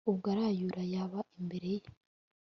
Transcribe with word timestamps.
Ubwo 0.09 0.25
arayura 0.33 0.81
yaba 0.93 1.19
imbere 1.39 1.67
ye 1.77 1.85